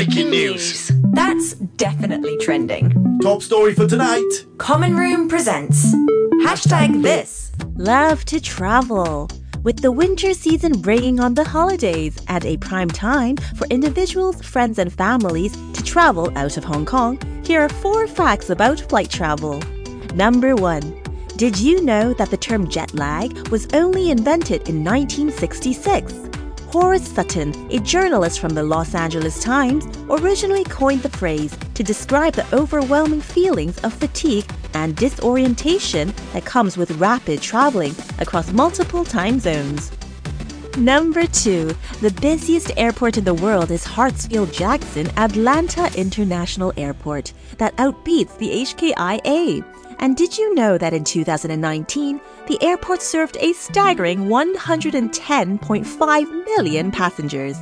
[0.00, 0.90] Breaking news.
[1.12, 3.18] That's definitely trending.
[3.20, 4.46] Top story for tonight.
[4.56, 5.94] Common Room presents
[6.42, 7.52] hashtag this.
[7.74, 9.28] Love to travel.
[9.62, 14.78] With the winter season bringing on the holidays and a prime time for individuals, friends,
[14.78, 19.60] and families to travel out of Hong Kong, here are four facts about flight travel.
[20.14, 20.96] Number one.
[21.36, 26.14] Did you know that the term jet lag was only invented in 1966?
[26.70, 32.34] Horace Sutton, a journalist from the Los Angeles Times, originally coined the phrase to describe
[32.34, 39.40] the overwhelming feelings of fatigue and disorientation that comes with rapid traveling across multiple time
[39.40, 39.90] zones.
[40.76, 41.74] Number 2.
[42.00, 48.50] The busiest airport in the world is Hartsfield Jackson Atlanta International Airport that outbeats the
[48.50, 49.64] HKIA.
[49.98, 57.58] And did you know that in 2019, the airport served a staggering 110.5 million passengers?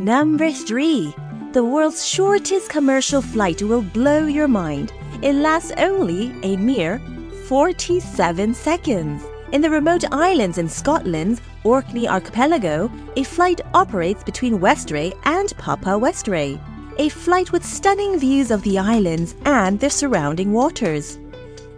[0.00, 1.14] Number 3.
[1.52, 4.92] The world's shortest commercial flight will blow your mind.
[5.22, 7.00] It lasts only a mere
[7.46, 9.22] 47 seconds.
[9.52, 15.90] In the remote islands in Scotland's Orkney Archipelago, a flight operates between Westray and Papa
[15.90, 16.58] Westray.
[16.98, 21.18] A flight with stunning views of the islands and their surrounding waters.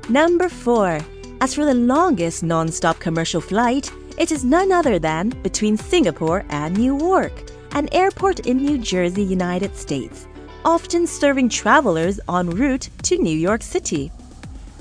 [0.08, 1.00] Number 4.
[1.40, 6.44] As for the longest non stop commercial flight, it is none other than between Singapore
[6.50, 10.28] and Newark, an airport in New Jersey, United States,
[10.64, 14.12] often serving travelers en route to New York City.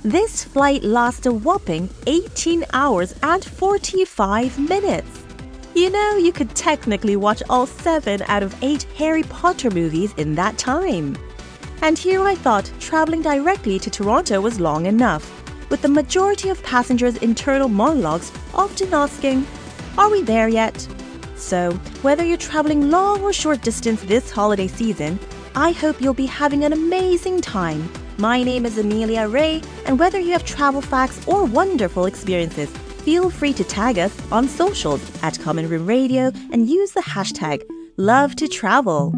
[0.03, 5.23] This flight lasts a whopping 18 hours and 45 minutes.
[5.75, 10.35] You know, you could technically watch all 7 out of 8 Harry Potter movies in
[10.35, 11.17] that time.
[11.81, 15.23] And here I thought traveling directly to Toronto was long enough,
[15.69, 19.47] with the majority of passengers' internal monologues often asking,
[19.97, 20.85] Are we there yet?
[21.37, 25.17] So, whether you're traveling long or short distance this holiday season,
[25.55, 27.89] I hope you'll be having an amazing time.
[28.17, 33.31] My name is Amelia Rae, and whether you have travel facts or wonderful experiences, feel
[33.31, 37.63] free to tag us on socials at Common Room Radio and use the hashtag
[37.97, 39.13] Love to Travel.